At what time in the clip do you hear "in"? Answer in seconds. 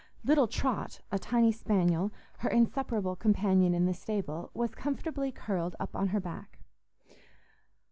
3.75-3.85